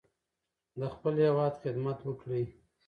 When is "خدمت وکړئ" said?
1.61-2.45